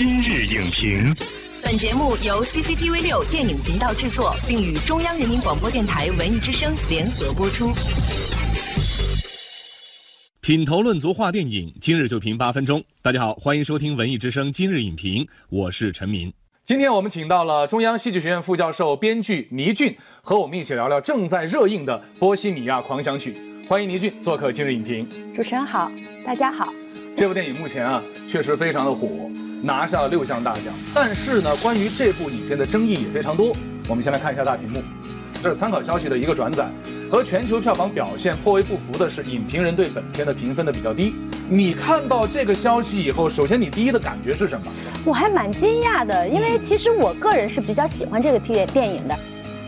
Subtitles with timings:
[0.00, 1.12] 今日影评，
[1.60, 7.72] 本节目由 CCTV 六电影频道制作，并与中央人民广播电台文艺之声联合播出。
[10.40, 12.80] 品头论足话电影，今日就评八分钟。
[13.02, 16.32] 大家好，欢迎收听文艺之声今日影评，我是陈明。
[16.62, 23.34] 今天我们请到了中央戏剧学院副教授、编剧倪俊，和我们一起聊聊正在热映的《波西米亚狂想曲》。
[23.66, 25.04] 欢迎倪俊做客今日影评。
[25.34, 25.90] 主持人好，
[26.24, 26.72] 大家好。
[27.16, 29.08] 这部电影目前啊，确实非常的火，
[29.62, 30.64] 拿下了六项大奖。
[30.94, 33.52] 但是呢，关于这部影片的争议也非常多。
[33.88, 34.82] 我们先来看一下大屏幕，
[35.42, 36.68] 这是参考消息的一个转载。
[37.10, 41.14] 和全球票房表现颇为不符的是，影评人对本片的评分的比较低。
[41.48, 44.66] 你看到这个消息以后，首先你第一的感觉是什么？
[45.06, 49.16] 我还蛮惊讶的，因为其实我个人是比较喜欢这个电电影的。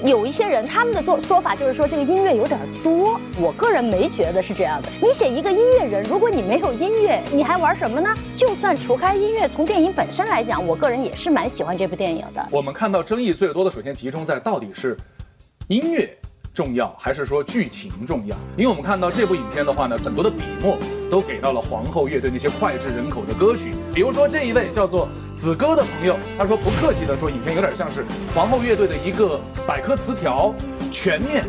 [0.05, 4.89] 有一些人他们的做说法就是说这个音乐有点多，我个人没觉得是这样的。
[5.03, 8.15] 你写一个音乐人，如果你没有音乐，你还玩什么呢？
[8.35, 12.49] 就算除开音乐，从电影本身来讲，我个人也是蛮喜欢这部电影的。
[12.51, 14.97] 我们看到争议最多的，首先集中在到底是
[15.69, 16.17] 音乐。
[16.52, 18.37] 重要还是说剧情重要？
[18.56, 20.76] 因为我们看到这部影片的话呢，很多的笔墨
[21.10, 23.73] 都给到了皇后乐队那些脍炙人口的歌曲。
[23.95, 30.52] 比如说这一位叫做子歌的朋友，他说不客气的说，影片有点像是皇后乐队的一个百科词条，
[30.90, 31.45] 全面。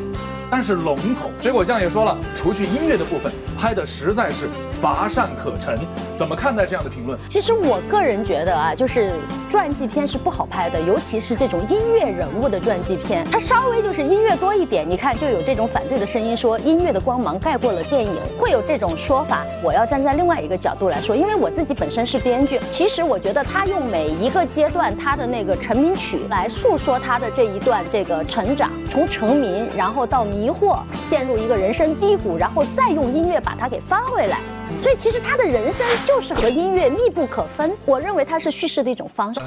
[0.52, 5.80] 但是笼统，水果酱也说了，除去音乐的部分，拍的实在是乏善可陈。
[6.14, 7.18] 怎么看待这样的评论？
[7.30, 9.14] 其实我个人觉得啊，就是
[9.50, 19.46] 传记片是不好拍的，尤其是这种音乐人物的传记片，它稍微就是音乐多一点，你看就有这种反对的声音，说音乐的光芒盖过了电影，会有这种说法。
[19.64, 30.52] 我要站在另外一个角度来说，因为我自己本身是编剧，其实我觉得他用每一个阶段他的那个成名曲来诉说他的这一段这个成长，从成名然后到迷。
[30.52, 34.38] 惑，陷入一个人生低谷，然后再用音乐把它给翻回来，
[34.82, 37.72] 所以其实他的人生就是和音乐密不可分。
[37.86, 39.40] 我认为它是叙事的一种方式。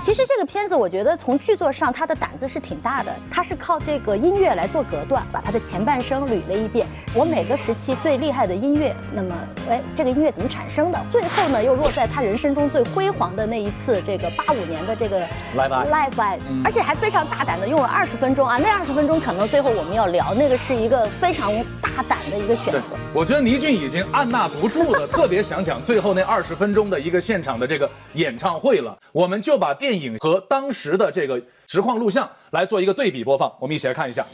[0.00, 3.12] 其实这个片子，我觉得从剧作上，他的胆子是挺大的。
[3.30, 6.86] 他是靠这个音乐来做隔断，把他的前半生捋了一遍。
[7.16, 9.32] 我每个时期最厉害的音乐，那么，
[9.70, 11.00] 哎，这个音乐怎么产生的？
[11.12, 15.24] 最后呢，又落在他人生中最辉煌的那一次，这个八五年的这个
[15.56, 18.58] live live，而且还非常大胆的用了二十分钟啊。
[18.58, 22.80] 那二十分钟可能最后我们要聊，那个是一个非常大胆的一个选择。
[23.12, 28.98] 我觉得倪俊已经按捺不住了，特别想讲最后那 二十分钟的一个现场的这个演唱会了。
[29.12, 34.26] 我们就把电影和当时的这个实况录像来做一个对比播放，我们一起来看一下。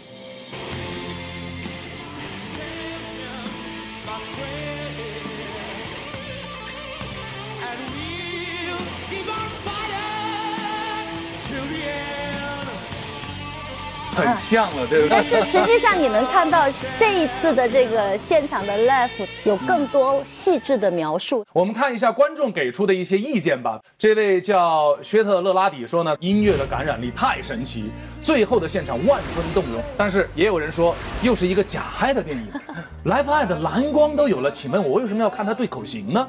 [14.21, 15.11] 很像了，对不对？
[15.11, 16.67] 但是实际上你能看到
[16.97, 19.09] 这一次的这个现场的 live
[19.45, 21.45] 有更多细致的描述。
[21.53, 23.81] 我们看一下观众给出的一些意见吧。
[23.99, 29.83] 这位叫薛特勒拉底说呢，音乐的感染力太神奇，最后的现场万分动容。
[29.97, 32.47] 但是也有人说，又是一个假嗨的电影，
[33.11, 36.29] live 爱的蓝光都有了，请问我为什么要看他对口型呢？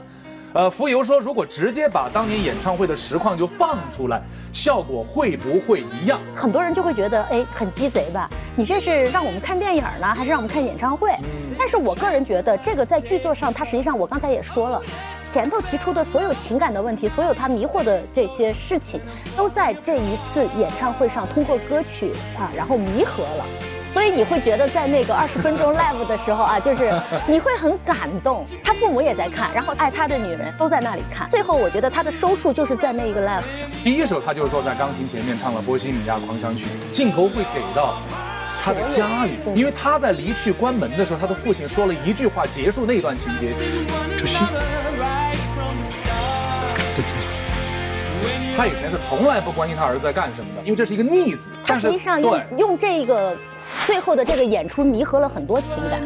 [0.54, 6.20] 呃，浮游说，如果直接把当年演唱会的实况就放出来，效果会不会一样？
[6.36, 8.30] 很多人就会觉得，哎，很鸡贼吧？
[8.58, 11.14] 你这是让我们看电影呢，还是让我们看演唱会？
[11.58, 14.82] 但是我个人觉得，这个在剧作上，它实际上我刚才也说了，
[15.22, 19.00] 前头提出的所有情感的问题，所有他迷惑的这些事情，
[19.38, 23.71] 都在这一次演唱会上通过歌曲啊，然后弥合了。
[23.94, 26.94] 所以你会觉得在那个 二十分钟 live 的时候啊，就是
[27.28, 28.46] 你会很感动。
[28.64, 31.30] 他父母也在看，然后爱他的女人都在那里看。
[31.30, 33.70] 最后我觉得他的收束就是在那一个 live 上。
[33.84, 37.96] 第一首他就是坐在钢琴前面唱了《波西米亚狂想曲》，镜头会给到
[38.64, 43.54] 他的家里，因为他在离去关门的时候，他的父亲说了一句话结束那段情节。
[48.56, 51.52] 他以前是从来不关心他儿子在干什么的，因为这是一个逆子。
[51.66, 53.36] 他实际上用用这个。
[53.86, 56.02] 最后的这个演出弥合了很多情感。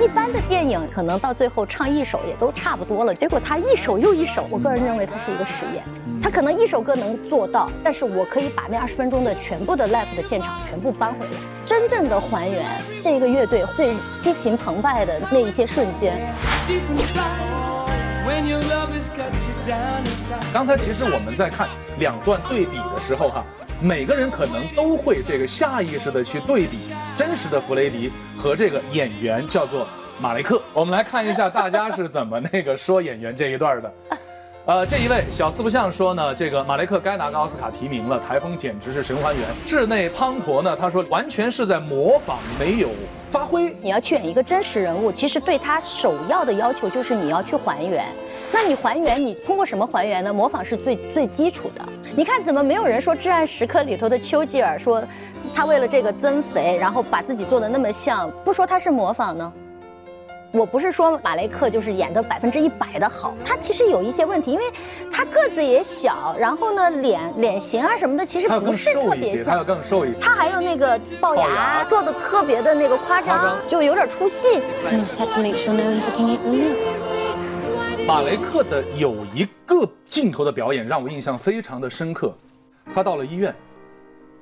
[0.00, 5.84] 一般的电影可能到最后唱一首也都差不多了，结果他一首又一首，我个人认为他是一个实验。
[6.22, 11.32] 他可能一首歌能做到，但是我可以把那二十分钟的全部的 live 的现场全部搬回来，
[11.66, 12.64] 真正的还原
[13.02, 16.18] 这个乐队最激情澎湃的那一些瞬间。
[20.52, 23.44] 刚才其实我们在看两段对比的时候，哈。
[23.80, 26.78] 每个人可能都会这个下意识的去对比
[27.16, 29.88] 真实的弗雷迪和这个演员叫做
[30.20, 30.62] 马雷克。
[30.72, 33.92] 我们来看一下大家是怎么那个说演员这一段的。
[34.64, 39.42] 呃，这一位小四不像说呢，这个马雷克该拿个奥斯卡提名了，台风简直是神还原。
[39.64, 42.88] 智内滂沱呢，他说完全是在模仿，没有
[43.28, 43.74] 发挥。
[43.82, 48.04] 你要去演一个真实人物，其实对他首要的要求就是你要去还原。
[48.52, 50.32] 那你还原，你通过什么还原呢？
[50.32, 51.84] 模仿是最最基础的。
[52.14, 55.02] 你看，怎么没有人说《至暗时刻》里头的丘吉尔说，
[55.52, 59.52] 他为了这个增肥，然后把自己做的那么像，不说他是模仿呢？
[60.52, 64.64] 我不是说马雷克就是演的百分之一百的好，他其实有一些问题，因为
[65.10, 74.60] 他个子也小，然后呢脸脸型啊什么的其实不是特别像，他要更瘦一些，他还有那个龅牙做的特别的那个夸张，就有点出戏。
[78.06, 82.36] 马雷克的有一个镜头的表演让我印象非常的深刻，
[82.94, 83.54] 他到了医院，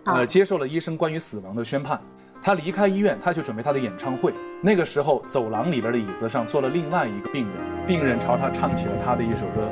[0.06, 2.00] 呃，接受了医生关于死亡的宣判。
[2.42, 4.32] 他离开医院，他去准备他的演唱会。
[4.62, 9.69] 那个时候，走廊里边的椅子上坐了另外一个病人，病人朝他唱起了他的一首歌。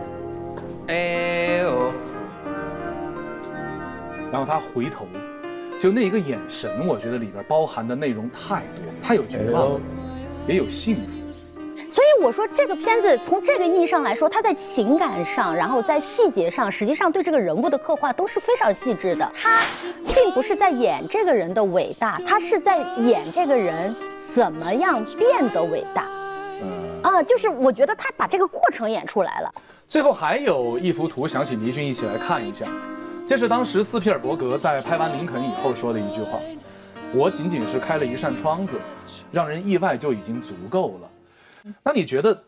[0.88, 1.92] 哎呦！
[4.30, 5.06] 然后他回头，
[5.78, 8.84] 就那一个眼神，我觉得里边包含的内容太多。
[9.00, 9.80] 他有绝望，
[10.46, 11.17] 也有幸福。
[12.20, 19.32] 我说，这个片子从这个意义上来说，它在情感上，然后在细节上，实际上对这个人物的刻画都是非常细致的。
[19.40, 19.60] 他
[20.12, 23.94] 并不是在演这个人的伟大，他是在演这个人
[24.34, 26.06] 怎么样变得伟大。
[26.60, 29.54] 嗯啊，就是我觉得他把这个过程演出来了。
[29.86, 32.66] 最后还有一幅图，想请倪军一起来看一下。
[33.26, 36.38] 这是当时斯皮尔伯格在拍完《林肯》以后说的一句话
[37.14, 38.76] ：“我仅仅是开了一扇窗子，
[39.30, 41.08] 让人意外就已经足够了。”
[41.82, 42.42] 那你觉得，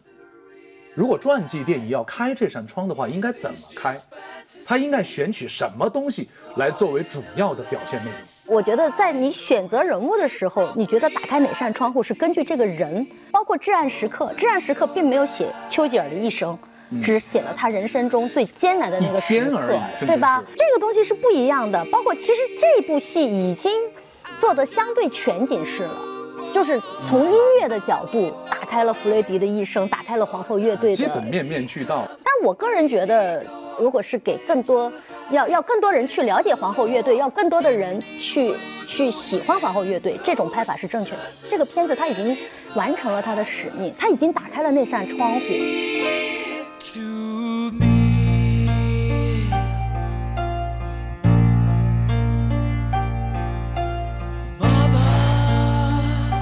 [0.95, 3.97] 如果传记电影要开这扇窗的话，应该怎么开？
[4.67, 8.21] 它应该选取什么东西来作为主要的表现内容？
[8.47, 16.59] 我觉得在你选择人物的时候，你觉得打开哪扇窗户是根据这个人，包括《至暗时刻》，《至暗时刻》并没有写丘吉尔的一生，
[17.01, 20.43] 只写了他人生中最艰难的那个时刻，对吧？
[20.57, 21.85] 这个东西是不一样的。
[21.87, 23.73] 包括其实这部戏已经
[24.41, 25.95] 做得相对全景式了。
[26.53, 32.06] 就是从音乐的角度打开了弗雷迪的一生，打开了皇后乐队的基本面面俱到。
[32.22, 33.44] 但是我个人觉得，
[33.81, 34.90] 如果是给更多
[35.32, 38.55] 要要更多人去了解皇后乐队，要更多的人去
[38.87, 41.19] 去喜欢皇后乐队，这种拍法是正确的。
[41.49, 42.37] 这个片子它已经
[42.76, 45.40] 完成了它的使命，它已经打开了那扇窗户。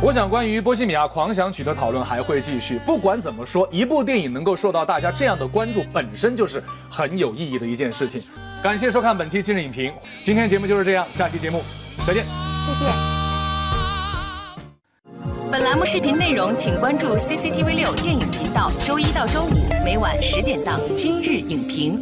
[0.09, 2.79] 我想，关于《波西米亚狂想曲》的讨论还会继续。
[2.79, 8.23] 不管怎么说，一部电影能够受到大家这样的关注，本身就是很有意义的一件事情。
[8.63, 9.93] 感谢收看本期今日影评，
[10.25, 11.61] 今天节目就是这样，下期节目
[12.07, 12.25] 再见。
[12.25, 12.89] 再见。
[15.53, 19.51] 本栏目视频内容，请关注 CCTV 六电影频道，周一到周五
[19.85, 21.99] 每晚十点档《今日影评》。